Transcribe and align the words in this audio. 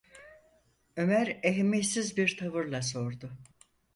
Ömer 0.97 1.39
ehemmiyetsiz 1.43 2.17
bir 2.17 2.37
tavırla 2.37 2.81
sordu: 2.81 3.29